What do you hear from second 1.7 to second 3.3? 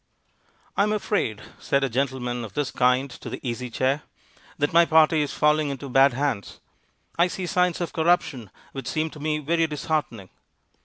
a gentleman of this kind to